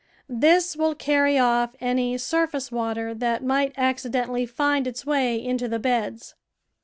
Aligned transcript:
This 0.27 0.75
will 0.75 0.95
carry 0.95 1.37
off 1.37 1.75
any 1.79 2.17
sur 2.17 2.47
face 2.47 2.71
water 2.71 3.13
that 3.13 3.43
might 3.45 3.71
accidentally 3.77 4.47
find 4.47 4.87
its 4.87 5.05
way 5.05 5.35
into 5.35 5.67
the 5.67 5.77
beds. 5.77 6.33